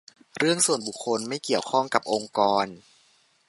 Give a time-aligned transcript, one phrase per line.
[0.37, 2.65] "เรื่องส่วนบุคคล ไม่เกี่ยวข้องกับองค์กร"